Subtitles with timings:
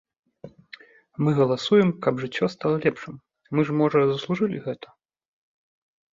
[1.27, 3.15] Мы галасуем, каб жыццё стала лепшым,
[3.59, 4.87] мы ж, можа, заслужылі гэта?